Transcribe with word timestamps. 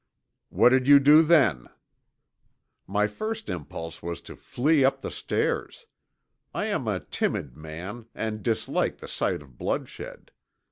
"What 0.49 0.69
did 0.69 0.87
you 0.87 0.97
do 0.97 1.21
then?" 1.21 1.67
"My 2.87 3.05
first 3.05 3.49
impulse 3.51 4.01
was 4.01 4.19
to 4.21 4.35
flee 4.35 4.83
up 4.83 5.01
the 5.01 5.11
stairs. 5.11 5.85
I 6.55 6.65
am 6.65 6.87
a 6.87 7.01
timid 7.01 7.55
man 7.55 8.07
and 8.15 8.41
dislike 8.41 8.97
the 8.97 9.07
sight 9.07 9.43
of 9.43 9.59
bloodshed. 9.59 10.31